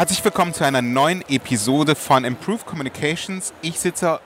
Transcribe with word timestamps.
Herzlich 0.00 0.24
willkommen 0.24 0.54
zu 0.54 0.64
einer 0.64 0.80
neuen 0.80 1.20
Episode 1.28 1.94
von 1.94 2.24
Improve 2.24 2.64
Communications. 2.64 3.52
Ich 3.60 3.78
sitze 3.78 4.18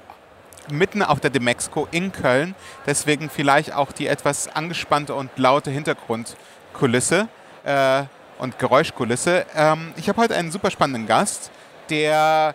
mitten 0.71 1.03
auf 1.03 1.19
der 1.19 1.31
Demexco 1.31 1.89
in 1.91 2.13
Köln, 2.13 2.55
deswegen 2.87 3.29
vielleicht 3.29 3.73
auch 3.73 3.91
die 3.91 4.07
etwas 4.07 4.47
angespannte 4.47 5.17
und 5.17 5.37
laute 5.37 5.73
Hintergrundkulisse 5.73 7.27
äh, 7.65 8.05
und 8.39 8.61
Geräuschkulisse. 8.61 9.47
Ähm, 9.57 9.93
ich 9.97 10.09
habe 10.09 10.23
heute 10.23 10.37
einen 10.37 10.53
super 10.53 10.71
spannenden 10.71 11.09
Gast, 11.09 11.51
der 11.91 12.55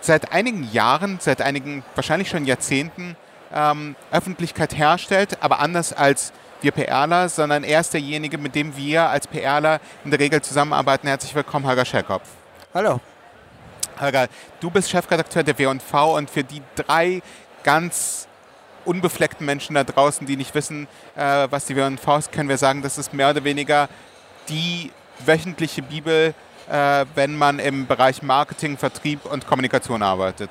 seit 0.00 0.30
einigen 0.30 0.70
Jahren, 0.70 1.18
seit 1.20 1.42
einigen, 1.42 1.82
wahrscheinlich 1.96 2.28
schon 2.28 2.44
Jahrzehnten, 2.44 3.16
ähm, 3.52 3.96
Öffentlichkeit 4.12 4.78
herstellt, 4.78 5.38
aber 5.40 5.58
anders 5.58 5.92
als 5.92 6.32
wir 6.60 6.72
PRler, 6.72 7.28
sondern 7.28 7.64
er 7.64 7.80
ist 7.80 7.92
derjenige, 7.92 8.38
mit 8.38 8.54
dem 8.54 8.76
wir 8.76 9.08
als 9.08 9.26
PRler 9.26 9.80
in 10.04 10.10
der 10.10 10.20
Regel 10.20 10.42
zusammenarbeiten. 10.42 11.06
Herzlich 11.06 11.34
willkommen, 11.34 11.66
Holger 11.66 11.84
Scherkopf. 11.84 12.28
Hallo. 12.74 13.00
Holger, 14.00 14.28
du 14.60 14.70
bist 14.70 14.90
Chefredakteur 14.90 15.42
der 15.42 15.58
W&V 15.58 16.16
und 16.16 16.30
für 16.30 16.44
die 16.44 16.62
drei 16.76 17.22
ganz 17.64 18.28
unbefleckten 18.84 19.44
Menschen 19.44 19.74
da 19.74 19.84
draußen, 19.84 20.26
die 20.26 20.36
nicht 20.36 20.54
wissen, 20.54 20.86
äh, 21.16 21.46
was 21.50 21.66
die 21.66 21.76
W&V 21.76 22.16
ist, 22.16 22.32
können 22.32 22.48
wir 22.48 22.58
sagen, 22.58 22.82
das 22.82 22.98
ist 22.98 23.12
mehr 23.12 23.30
oder 23.30 23.44
weniger 23.44 23.88
die 24.48 24.92
wöchentliche 25.24 25.82
Bibel, 25.82 26.34
äh, 26.70 27.04
wenn 27.14 27.36
man 27.36 27.58
im 27.58 27.86
Bereich 27.86 28.22
Marketing, 28.22 28.78
Vertrieb 28.78 29.24
und 29.24 29.46
Kommunikation 29.46 30.02
arbeitet. 30.02 30.50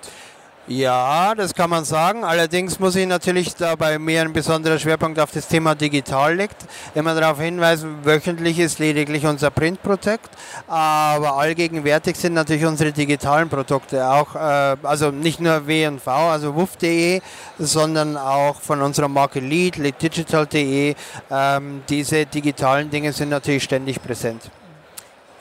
Ja, 0.70 1.34
das 1.34 1.56
kann 1.56 1.70
man 1.70 1.86
sagen. 1.86 2.26
Allerdings 2.26 2.78
muss 2.78 2.98
ich 2.98 3.08
natürlich 3.08 3.56
da 3.56 3.76
bei 3.76 3.98
mir 3.98 4.22
ein 4.22 4.34
besonderer 4.34 4.78
Schwerpunkt 4.78 5.18
auf 5.18 5.32
das 5.32 5.48
Thema 5.48 5.76
digital 5.76 6.36
liegt. 6.36 6.58
Immer 6.94 7.16
darauf 7.16 7.40
hinweisen, 7.40 8.04
wöchentlich 8.04 8.60
ist 8.60 8.78
lediglich 8.78 9.26
unser 9.26 9.50
Printprodukt, 9.50 10.30
aber 10.68 11.38
allgegenwärtig 11.38 12.18
sind 12.18 12.34
natürlich 12.34 12.66
unsere 12.66 12.92
digitalen 12.92 13.48
Produkte 13.48 14.06
auch, 14.06 14.36
äh, 14.36 14.76
also 14.84 15.10
nicht 15.10 15.40
nur 15.40 15.66
W&V, 15.68 16.12
also 16.12 16.54
wuff.de, 16.54 17.22
sondern 17.58 18.18
auch 18.18 18.60
von 18.60 18.82
unserer 18.82 19.08
Marke 19.08 19.40
Lead, 19.40 19.78
leaddigital.de. 19.78 20.96
Ähm, 21.32 21.84
diese 21.88 22.26
digitalen 22.26 22.90
Dinge 22.90 23.14
sind 23.14 23.30
natürlich 23.30 23.64
ständig 23.64 24.04
präsent. 24.04 24.52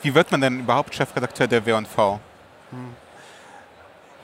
Wie 0.01 0.15
wird 0.15 0.31
man 0.31 0.39
denn 0.39 0.61
überhaupt 0.61 0.95
Chefredakteur 0.95 1.47
der 1.47 1.65
W&V? 1.65 2.21
Hm. 2.71 3.06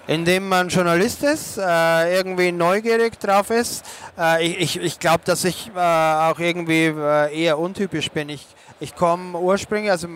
Indem 0.06 0.50
man 0.50 0.68
Journalist 0.68 1.24
ist, 1.24 1.58
äh, 1.58 2.16
irgendwie 2.18 2.52
neugierig 2.52 3.18
drauf 3.20 3.50
ist. 3.50 3.86
Äh, 4.18 4.46
ich 4.46 4.78
ich 4.78 5.00
glaube, 5.00 5.22
dass 5.26 5.46
ich 5.46 5.72
äh, 5.74 5.80
auch 5.80 6.40
irgendwie 6.40 6.88
äh, 6.88 7.44
eher 7.44 7.58
untypisch 7.58 8.12
bin. 8.12 8.28
Ich, 8.28 8.46
ich 8.82 8.96
komme 8.96 9.40
ursprünglich 9.40 9.92
also 9.92 10.10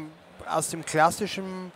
aus 0.50 0.70
dem 0.70 0.84
klassischen 0.84 1.72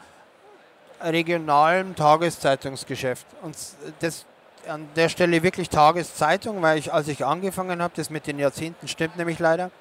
regionalen 1.02 1.96
Tageszeitungsgeschäft. 1.96 3.26
Und 3.42 3.56
das 4.02 4.26
an 4.68 4.88
der 4.96 5.10
Stelle 5.10 5.42
wirklich 5.42 5.70
Tageszeitung, 5.70 6.62
weil 6.62 6.78
ich, 6.78 6.94
als 6.94 7.08
ich 7.08 7.26
angefangen 7.26 7.82
habe, 7.82 7.94
das 7.96 8.10
mit 8.10 8.28
den 8.28 8.40
Jahrzehnten 8.40 8.88
stimmt 8.88 9.18
nämlich 9.18 9.40
leider, 9.40 9.72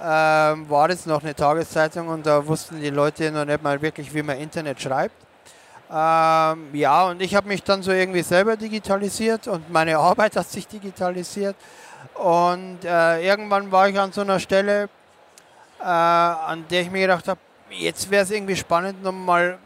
ähm, 0.00 0.68
war 0.70 0.88
das 0.88 1.06
noch 1.06 1.22
eine 1.22 1.34
Tageszeitung 1.34 2.08
und 2.08 2.26
da 2.26 2.46
wussten 2.46 2.80
die 2.80 2.90
Leute 2.90 3.30
noch 3.30 3.44
nicht 3.44 3.62
mal 3.62 3.80
wirklich, 3.82 4.14
wie 4.14 4.22
man 4.22 4.38
Internet 4.38 4.80
schreibt. 4.80 5.25
Ähm, 5.90 6.74
ja, 6.74 7.08
und 7.08 7.22
ich 7.22 7.34
habe 7.34 7.48
mich 7.48 7.62
dann 7.62 7.82
so 7.82 7.92
irgendwie 7.92 8.22
selber 8.22 8.56
digitalisiert 8.56 9.46
und 9.46 9.70
meine 9.70 9.98
Arbeit 9.98 10.36
hat 10.36 10.48
sich 10.48 10.66
digitalisiert. 10.66 11.56
Und 12.14 12.78
äh, 12.84 13.26
irgendwann 13.26 13.70
war 13.70 13.88
ich 13.88 13.98
an 13.98 14.12
so 14.12 14.22
einer 14.22 14.40
Stelle, 14.40 14.88
äh, 15.80 15.84
an 15.84 16.64
der 16.70 16.82
ich 16.82 16.90
mir 16.90 17.02
gedacht 17.02 17.28
habe, 17.28 17.40
jetzt 17.70 18.10
wäre 18.10 18.24
es 18.24 18.30
irgendwie 18.30 18.56
spannend, 18.56 19.02
nochmal 19.02 19.58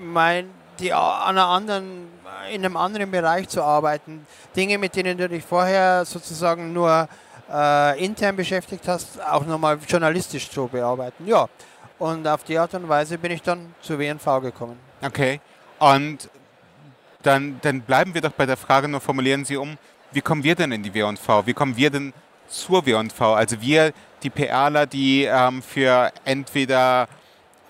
mein, 0.00 0.50
die, 0.78 0.92
an 0.92 1.38
einer 1.38 1.46
anderen, 1.46 2.08
in 2.50 2.64
einem 2.64 2.76
anderen 2.76 3.10
Bereich 3.10 3.48
zu 3.48 3.62
arbeiten. 3.62 4.26
Dinge, 4.54 4.78
mit 4.78 4.96
denen 4.96 5.16
du 5.16 5.28
dich 5.28 5.44
vorher 5.44 6.04
sozusagen 6.04 6.72
nur 6.72 7.08
äh, 7.52 8.04
intern 8.04 8.36
beschäftigt 8.36 8.86
hast, 8.88 9.22
auch 9.22 9.46
nochmal 9.46 9.78
journalistisch 9.86 10.50
zu 10.50 10.66
bearbeiten. 10.66 11.26
Ja, 11.26 11.48
und 11.98 12.26
auf 12.26 12.44
die 12.44 12.58
Art 12.58 12.74
und 12.74 12.88
Weise 12.88 13.18
bin 13.18 13.30
ich 13.32 13.42
dann 13.42 13.74
zu 13.80 13.98
WNV 13.98 14.24
gekommen. 14.42 14.78
Okay. 15.02 15.40
Und 15.78 16.28
dann, 17.22 17.58
dann 17.62 17.80
bleiben 17.80 18.14
wir 18.14 18.20
doch 18.20 18.32
bei 18.32 18.46
der 18.46 18.56
Frage, 18.56 18.88
nur 18.88 19.00
formulieren 19.00 19.44
Sie 19.44 19.56
um, 19.56 19.78
wie 20.12 20.20
kommen 20.20 20.44
wir 20.44 20.54
denn 20.54 20.72
in 20.72 20.82
die 20.82 20.94
W&V? 20.94 21.46
Wie 21.46 21.54
kommen 21.54 21.76
wir 21.76 21.90
denn 21.90 22.12
zur 22.48 22.86
W&V? 22.86 23.34
Also 23.34 23.60
wir, 23.60 23.92
die 24.22 24.30
PRler, 24.30 24.86
die 24.86 25.24
ähm, 25.24 25.62
für 25.62 26.12
entweder 26.24 27.08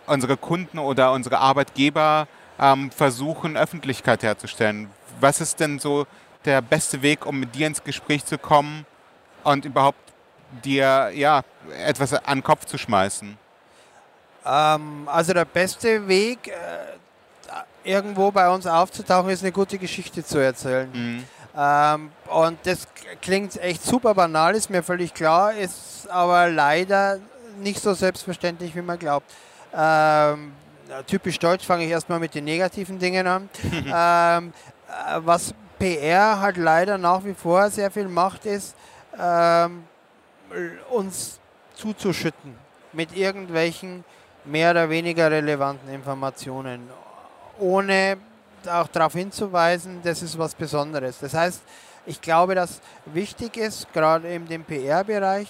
unsere 0.06 0.36
Kunden 0.36 0.78
oder 0.78 1.12
unsere 1.12 1.38
Arbeitgeber 1.38 2.28
ähm, 2.58 2.90
versuchen, 2.90 3.56
Öffentlichkeit 3.56 4.22
herzustellen. 4.22 4.90
Was 5.20 5.40
ist 5.40 5.60
denn 5.60 5.78
so 5.78 6.06
der 6.44 6.60
beste 6.60 7.02
Weg, 7.02 7.24
um 7.24 7.40
mit 7.40 7.54
dir 7.54 7.66
ins 7.66 7.82
Gespräch 7.82 8.24
zu 8.24 8.36
kommen 8.36 8.84
und 9.42 9.64
überhaupt 9.64 10.12
dir 10.64 11.10
ja, 11.14 11.42
etwas 11.84 12.12
an 12.12 12.38
den 12.38 12.44
Kopf 12.44 12.66
zu 12.66 12.76
schmeißen? 12.76 13.38
Ähm, 14.44 15.08
also 15.10 15.32
der 15.32 15.44
beste 15.44 16.06
Weg, 16.06 16.48
äh, 16.48 16.52
irgendwo 17.84 18.30
bei 18.30 18.48
uns 18.48 18.66
aufzutauchen, 18.66 19.30
ist 19.30 19.42
eine 19.42 19.52
gute 19.52 19.78
Geschichte 19.78 20.24
zu 20.24 20.38
erzählen. 20.38 20.90
Mhm. 20.92 21.24
Ähm, 21.56 22.10
und 22.26 22.58
das 22.64 22.88
klingt 23.20 23.56
echt 23.60 23.84
super 23.84 24.14
banal, 24.14 24.54
ist 24.54 24.70
mir 24.70 24.82
völlig 24.82 25.14
klar, 25.14 25.54
ist 25.54 26.08
aber 26.10 26.48
leider 26.48 27.20
nicht 27.60 27.80
so 27.80 27.94
selbstverständlich, 27.94 28.74
wie 28.74 28.82
man 28.82 28.98
glaubt. 28.98 29.30
Ähm, 29.72 30.52
typisch 31.06 31.38
deutsch 31.38 31.64
fange 31.64 31.84
ich 31.84 31.90
erstmal 31.90 32.18
mit 32.18 32.34
den 32.34 32.44
negativen 32.44 32.98
Dingen 32.98 33.26
an. 33.26 33.48
ähm, 33.72 34.52
äh, 34.88 35.20
was 35.24 35.54
PR 35.78 36.40
halt 36.40 36.56
leider 36.56 36.98
nach 36.98 37.24
wie 37.24 37.34
vor 37.34 37.70
sehr 37.70 37.90
viel 37.90 38.08
macht, 38.08 38.46
ist, 38.46 38.74
ähm, 39.18 39.84
uns 40.90 41.38
zuzuschütten 41.74 42.56
mit 42.92 43.16
irgendwelchen 43.16 44.04
mehr 44.44 44.70
oder 44.70 44.88
weniger 44.88 45.30
relevanten 45.30 45.88
Informationen 45.92 46.88
ohne 47.58 48.18
auch 48.66 48.88
darauf 48.88 49.12
hinzuweisen, 49.12 50.00
das 50.02 50.22
ist 50.22 50.38
was 50.38 50.54
Besonderes. 50.54 51.18
Das 51.20 51.34
heißt, 51.34 51.62
ich 52.06 52.20
glaube, 52.20 52.54
dass 52.54 52.80
wichtig 53.06 53.56
ist, 53.56 53.92
gerade 53.92 54.28
in 54.28 54.46
dem 54.46 54.64
PR-Bereich, 54.64 55.48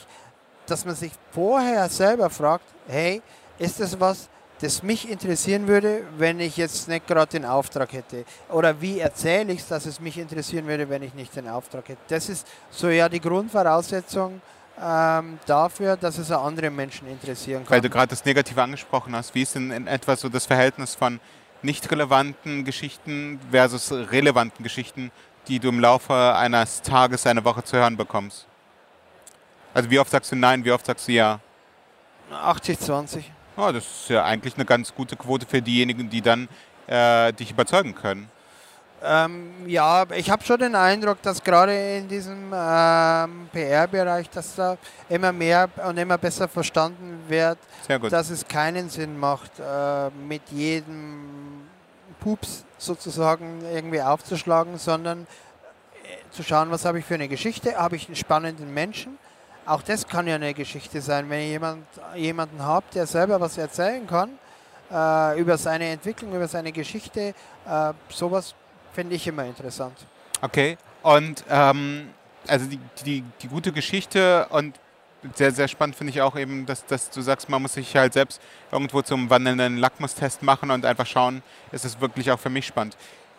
dass 0.67 0.85
man 0.85 0.95
sich 0.95 1.13
vorher 1.33 1.89
selber 1.89 2.31
fragt, 2.31 2.65
hey, 2.87 3.23
ist 3.59 3.81
das 3.81 3.99
was, 4.01 4.29
das 4.61 4.83
mich 4.83 5.11
interessieren 5.11 5.67
würde, 5.67 6.03
wenn 6.17 6.41
ich 6.41 6.57
jetzt 6.57 6.89
nicht 6.89 7.07
gerade 7.07 7.33
den 7.33 7.45
Auftrag 7.45 7.93
hätte? 7.93 8.25
Oder 8.51 8.81
wie 8.81 8.99
erzähle 8.99 9.53
ich 9.53 9.61
es, 9.61 9.69
dass 9.69 9.85
es 9.87 10.01
mich 10.01 10.19
interessieren 10.19 10.67
würde, 10.67 10.89
wenn 10.89 11.03
ich 11.03 11.15
nicht 11.15 11.35
den 11.37 11.49
Auftrag 11.49 11.89
hätte? 11.89 12.01
Das 12.09 12.29
ist 12.29 12.47
so 12.71 12.89
ja 12.89 13.09
die 13.09 13.21
Grundvoraussetzung 13.21 14.41
ähm, 14.81 15.39
dafür, 15.47 15.97
dass 15.97 16.19
es 16.19 16.31
auch 16.31 16.45
andere 16.45 16.71
Menschen 16.71 17.09
interessieren 17.09 17.65
kann. 17.65 17.71
Weil 17.71 17.81
du 17.81 17.91
gerade 17.91 18.09
das 18.09 18.25
Negative 18.25 18.61
angesprochen 18.63 19.15
hast, 19.15 19.35
wie 19.35 19.43
ist 19.43 19.55
denn 19.55 19.71
in 19.71 19.87
etwa 19.87 20.17
so 20.17 20.29
das 20.29 20.47
Verhältnis 20.47 20.95
von 20.95 21.21
nicht 21.63 21.91
relevanten 21.91 22.65
Geschichten 22.65 23.41
versus 23.51 23.93
relevanten 23.93 24.63
Geschichten, 24.63 25.11
die 25.49 25.59
du 25.59 25.69
im 25.69 25.81
Laufe 25.81 26.15
eines 26.15 26.83
Tages, 26.83 27.27
einer 27.27 27.45
Woche 27.45 27.63
zu 27.63 27.77
hören 27.77 27.97
bekommst? 27.97 28.47
Also 29.73 29.91
wie 29.91 29.99
oft 29.99 30.11
sagst 30.11 30.33
du 30.33 30.37
nein, 30.37 30.65
wie 30.65 30.73
oft 30.73 30.87
sagst 30.87 31.09
du 31.09 31.13
ja? 31.13 31.41
80, 32.33 32.79
20. 32.79 33.33
Oh, 33.57 33.71
das 33.73 33.85
ist 33.85 34.11
ja 34.11 34.25
eigentlich 34.25 34.55
eine 34.55 34.65
ganz 34.65 34.95
gute 34.95 35.17
Quote 35.17 35.47
für 35.47 35.63
diejenigen, 35.63 36.11
die 36.11 36.21
dann 36.23 36.49
äh, 36.87 37.33
dich 37.33 37.51
überzeugen 37.51 37.95
können. 37.95 38.29
Ähm, 39.07 39.51
ja, 39.67 40.07
ich 40.17 40.31
habe 40.31 40.43
schon 40.45 40.59
den 40.59 40.75
Eindruck, 40.75 41.21
dass 41.21 41.43
gerade 41.43 41.99
in 41.99 42.09
diesem 42.09 42.53
ähm, 42.55 43.49
PR-Bereich, 43.53 44.31
dass 44.31 44.55
da 44.55 44.79
immer 45.11 45.31
mehr 45.31 45.69
und 45.87 45.99
immer 45.99 46.17
besser 46.17 46.49
verstanden 46.49 47.23
wird, 47.29 47.59
dass 48.11 48.31
es 48.31 48.49
keinen 48.49 48.89
Sinn 48.89 49.19
macht, 49.19 49.53
äh, 49.61 50.09
mit 50.27 50.49
jedem 50.51 51.69
Pups 52.21 52.65
sozusagen 52.79 53.63
irgendwie 53.71 54.01
aufzuschlagen, 54.01 54.79
sondern 54.79 55.27
äh, 56.03 56.31
zu 56.31 56.43
schauen, 56.43 56.71
was 56.71 56.87
habe 56.87 56.99
ich 56.99 57.05
für 57.05 57.15
eine 57.15 57.29
Geschichte, 57.29 57.77
habe 57.77 57.97
ich 57.97 58.07
einen 58.07 58.17
spannenden 58.17 58.73
Menschen. 58.73 59.19
Auch 59.67 59.83
das 59.83 60.07
kann 60.09 60.27
ja 60.27 60.37
eine 60.37 60.55
Geschichte 60.55 61.03
sein, 61.03 61.29
wenn 61.29 61.41
ich 61.41 61.49
jemand, 61.49 61.87
jemanden 62.15 62.63
habe, 62.63 62.87
der 62.95 63.07
selber 63.07 63.39
was 63.39 63.59
erzählen 63.59 64.07
kann 64.07 64.31
äh, 64.91 65.41
über 65.41 65.59
seine 65.59 65.89
Entwicklung, 65.89 66.35
über 66.35 66.49
seine 66.49 66.73
Geschichte, 66.73 67.35
äh, 67.67 67.93
sowas 68.09 68.55
finde 68.95 69.15
ich 69.17 69.27
immer 69.27 69.45
interessant. 69.45 69.97
Okay, 70.41 70.79
und 71.03 71.45
ähm, 71.51 72.09
also 72.47 72.67
die, 72.67 72.79
die, 73.05 73.25
die 73.43 73.49
gute 73.49 73.73
Geschichte 73.73 74.47
und 74.51 74.79
sehr, 75.35 75.53
sehr 75.53 75.69
spannend 75.69 75.97
finde 75.97 76.13
ich 76.13 76.21
auch 76.21 76.37
eben, 76.37 76.67
dass, 76.67 76.85
dass 76.85 77.11
du 77.11 77.23
sagst, 77.23 77.49
man 77.49 77.63
muss 77.63 77.75
sich 77.75 77.97
halt 77.97 78.13
selbst 78.13 78.41
irgendwo 78.71 79.01
zum 79.03 79.31
wandelnden 79.31 79.79
Lackmustest 79.79 80.43
machen 80.43 80.71
und 80.71 80.85
einfach 80.85 81.07
schauen, 81.07 81.43
ist 81.73 81.85
es 81.85 82.01
wirklich 82.01 82.31
auch 82.31 82.39
für 82.39 82.51
mich 82.51 82.67
spannend. 82.67 82.97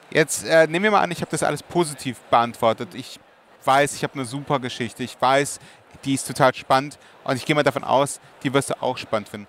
Jetzt 0.09 0.45
äh, 0.45 0.67
nehmen 0.67 0.83
wir 0.83 0.91
mal 0.91 1.01
an, 1.01 1.11
ich 1.11 1.21
habe 1.21 1.31
das 1.31 1.43
alles 1.43 1.61
positiv 1.63 2.19
beantwortet. 2.31 2.89
Ich 2.93 3.19
weiß, 3.63 3.95
ich 3.95 4.03
habe 4.03 4.13
eine 4.15 4.25
super 4.25 4.59
Geschichte. 4.59 5.03
Ich 5.03 5.19
weiß, 5.19 5.59
die 6.03 6.13
ist 6.13 6.27
total 6.27 6.53
spannend 6.53 6.97
und 7.23 7.35
ich 7.35 7.45
gehe 7.45 7.55
mal 7.55 7.63
davon 7.63 7.83
aus, 7.83 8.19
die 8.43 8.53
wirst 8.53 8.69
du 8.69 8.81
auch 8.81 8.97
spannend 8.97 9.29
finden. 9.29 9.47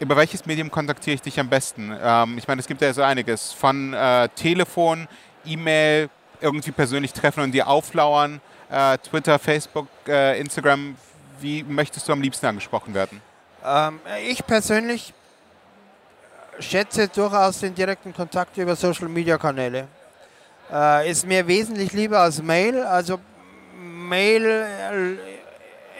Über 0.00 0.16
welches 0.16 0.44
Medium 0.44 0.70
kontaktiere 0.70 1.14
ich 1.14 1.22
dich 1.22 1.38
am 1.38 1.48
besten? 1.48 1.96
Ähm, 2.02 2.36
ich 2.36 2.48
meine, 2.48 2.60
es 2.60 2.66
gibt 2.66 2.80
ja 2.80 2.92
so 2.92 3.02
einiges. 3.02 3.52
Von 3.52 3.92
äh, 3.94 4.28
Telefon, 4.30 5.06
E-Mail, 5.46 6.08
irgendwie 6.40 6.72
persönlich 6.72 7.12
treffen 7.12 7.42
und 7.42 7.52
dir 7.52 7.66
auflauern, 7.68 8.40
äh, 8.70 8.98
Twitter, 8.98 9.38
Facebook, 9.38 9.88
äh, 10.06 10.38
Instagram. 10.40 10.96
Wie 11.40 11.62
möchtest 11.62 12.08
du 12.08 12.12
am 12.12 12.20
liebsten 12.20 12.46
angesprochen 12.46 12.94
werden? 12.94 13.20
Ähm, 13.64 14.00
ich 14.26 14.44
persönlich 14.46 15.12
schätze 16.58 17.08
durchaus 17.08 17.60
den 17.60 17.74
direkten 17.74 18.12
Kontakt 18.12 18.56
über 18.56 18.76
Social 18.76 19.08
Media 19.08 19.38
Kanäle. 19.38 19.88
Äh, 20.72 21.10
ist 21.10 21.26
mir 21.26 21.46
wesentlich 21.46 21.92
lieber 21.92 22.20
als 22.20 22.42
Mail. 22.42 22.82
Also 22.82 23.18
Mail 23.76 25.18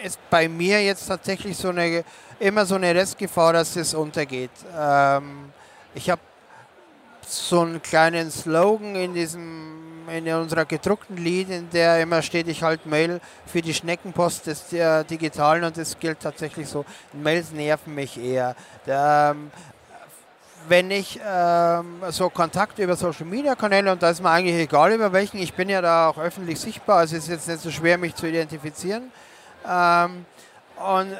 äh, 0.01 0.05
ist 0.05 0.19
bei 0.29 0.47
mir 0.47 0.83
jetzt 0.83 1.07
tatsächlich 1.07 1.57
so 1.57 1.69
eine, 1.69 2.03
immer 2.39 2.65
so 2.65 2.75
eine 2.75 2.93
Restgefahr, 2.93 3.53
dass 3.53 3.75
es 3.75 3.93
untergeht. 3.93 4.51
Ähm, 4.77 5.51
ich 5.93 6.09
habe 6.09 6.21
so 7.27 7.61
einen 7.61 7.81
kleinen 7.81 8.31
Slogan 8.31 8.95
in 8.95 9.13
diesem 9.13 9.85
in 10.07 10.27
unserer 10.33 10.65
gedruckten 10.65 11.17
Lied, 11.17 11.49
in 11.49 11.69
der 11.71 12.01
immer 12.01 12.21
steht, 12.21 12.47
ich 12.47 12.63
halte 12.63 12.87
Mail 12.87 13.19
für 13.45 13.61
die 13.61 13.73
Schneckenpost 13.73 14.47
des 14.47 14.71
äh, 14.73 15.03
Digitalen 15.03 15.63
und 15.63 15.77
das 15.77 15.97
gilt 15.99 16.19
tatsächlich 16.19 16.67
so. 16.67 16.85
Mails 17.13 17.51
nerven 17.51 17.95
mich 17.95 18.17
eher. 18.17 18.55
Der, 18.85 19.35
ähm, 19.35 19.51
wenn 20.67 20.89
ich 20.89 21.19
ähm, 21.25 22.01
so 22.09 22.29
Kontakt 22.29 22.79
über 22.79 22.95
Social 22.95 23.25
Media 23.25 23.55
Kanäle 23.55 23.91
und 23.91 24.01
da 24.01 24.09
ist 24.09 24.21
mir 24.21 24.29
eigentlich 24.29 24.55
egal 24.55 24.93
über 24.93 25.11
welchen, 25.11 25.37
ich 25.37 25.53
bin 25.53 25.69
ja 25.69 25.81
da 25.81 26.09
auch 26.09 26.17
öffentlich 26.17 26.59
sichtbar, 26.59 26.97
also 26.97 27.15
ist 27.15 27.27
jetzt 27.27 27.47
nicht 27.47 27.61
so 27.61 27.71
schwer, 27.71 27.97
mich 27.97 28.15
zu 28.15 28.27
identifizieren. 28.27 29.11
Ähm, 29.67 30.25
und 30.77 31.15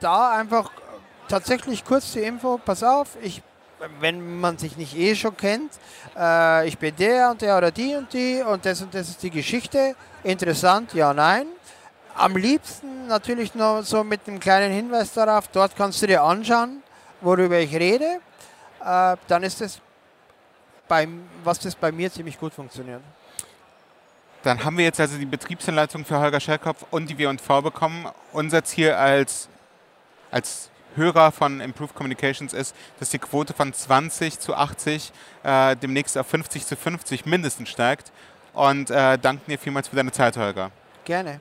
da 0.00 0.32
einfach 0.32 0.70
tatsächlich 1.28 1.84
kurz 1.84 2.12
die 2.12 2.20
Info, 2.20 2.58
pass 2.64 2.82
auf, 2.82 3.08
ich, 3.20 3.42
wenn 4.00 4.40
man 4.40 4.58
sich 4.58 4.76
nicht 4.76 4.96
eh 4.96 5.14
schon 5.14 5.36
kennt, 5.36 5.72
äh, 6.16 6.66
ich 6.68 6.78
bin 6.78 6.94
der 6.96 7.30
und 7.30 7.42
der 7.42 7.56
oder 7.56 7.70
die 7.70 7.94
und 7.94 8.12
die 8.12 8.42
und 8.42 8.64
das 8.64 8.82
und 8.82 8.94
das 8.94 9.08
ist 9.08 9.22
die 9.22 9.30
Geschichte. 9.30 9.94
Interessant, 10.22 10.94
ja, 10.94 11.14
nein. 11.14 11.46
Am 12.14 12.36
liebsten 12.36 13.06
natürlich 13.06 13.54
noch 13.54 13.82
so 13.82 14.02
mit 14.02 14.20
einem 14.26 14.40
kleinen 14.40 14.72
Hinweis 14.72 15.12
darauf, 15.12 15.48
dort 15.48 15.76
kannst 15.76 16.02
du 16.02 16.06
dir 16.06 16.22
anschauen, 16.22 16.82
worüber 17.20 17.58
ich 17.58 17.74
rede 17.74 18.20
äh, 18.84 19.16
dann 19.26 19.42
ist 19.42 19.60
es 19.60 19.80
beim, 20.86 21.28
was 21.44 21.58
das 21.58 21.74
bei 21.74 21.92
mir 21.92 22.10
ziemlich 22.10 22.38
gut 22.38 22.54
funktioniert. 22.54 23.02
Dann 24.42 24.64
haben 24.64 24.78
wir 24.78 24.84
jetzt 24.84 25.00
also 25.00 25.18
die 25.18 25.26
Betriebsanleitung 25.26 26.04
für 26.04 26.18
Holger 26.18 26.40
Schellkopf 26.40 26.86
und 26.90 27.10
die 27.10 27.18
W&V 27.18 27.62
bekommen. 27.62 28.06
Unser 28.32 28.64
Ziel 28.64 28.92
als, 28.92 29.48
als 30.30 30.70
Hörer 30.96 31.32
von 31.32 31.60
Improved 31.60 31.94
Communications 31.94 32.52
ist, 32.52 32.74
dass 32.98 33.10
die 33.10 33.18
Quote 33.18 33.54
von 33.54 33.72
20 33.72 34.38
zu 34.38 34.54
80 34.54 35.12
äh, 35.42 35.76
demnächst 35.76 36.18
auf 36.18 36.26
50 36.26 36.66
zu 36.66 36.76
50 36.76 37.26
mindestens 37.26 37.68
steigt. 37.68 38.12
Und 38.54 38.90
äh, 38.90 39.18
danken 39.18 39.50
dir 39.50 39.58
vielmals 39.58 39.88
für 39.88 39.96
deine 39.96 40.12
Zeit, 40.12 40.36
Holger. 40.36 40.70
Gerne. 41.04 41.40